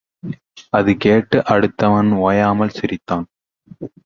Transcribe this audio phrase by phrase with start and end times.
[0.69, 3.27] அது கேட்டு, அடுத்தவன் ஓயாமல் சிரித்தான்.